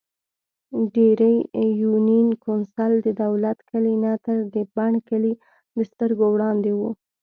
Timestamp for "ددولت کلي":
3.07-3.95